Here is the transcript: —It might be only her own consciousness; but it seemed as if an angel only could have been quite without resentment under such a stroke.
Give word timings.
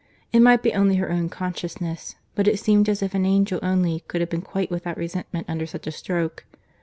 —It 0.33 0.39
might 0.39 0.63
be 0.63 0.73
only 0.73 0.95
her 0.95 1.11
own 1.11 1.29
consciousness; 1.29 2.15
but 2.33 2.47
it 2.47 2.59
seemed 2.59 2.89
as 2.89 3.03
if 3.03 3.13
an 3.13 3.23
angel 3.23 3.59
only 3.61 3.99
could 4.07 4.19
have 4.19 4.31
been 4.31 4.41
quite 4.41 4.71
without 4.71 4.97
resentment 4.97 5.45
under 5.47 5.67
such 5.67 5.85
a 5.85 5.91
stroke. 5.91 6.43